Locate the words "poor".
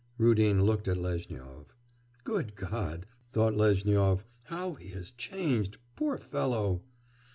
5.95-6.17